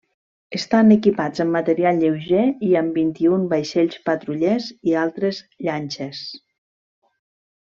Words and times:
Estan 0.59 0.93
equipats 0.93 1.43
amb 1.43 1.55
material 1.55 1.99
lleuger 2.03 2.45
i 2.69 2.69
amb 2.81 2.97
vint-i-un 3.01 3.43
vaixells 3.53 4.01
patrullers 4.11 4.71
i 4.93 4.97
altres 5.03 5.43
llanxes. 5.69 6.25